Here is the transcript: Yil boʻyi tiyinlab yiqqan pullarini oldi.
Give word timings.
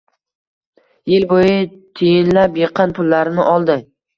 Yil 1.11 1.27
boʻyi 1.33 1.53
tiyinlab 2.01 2.59
yiqqan 2.63 2.99
pullarini 3.01 3.47
oldi. 3.53 3.79